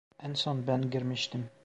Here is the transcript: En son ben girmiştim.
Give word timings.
En 0.19 0.33
son 0.35 0.63
ben 0.67 0.89
girmiştim. 0.89 1.49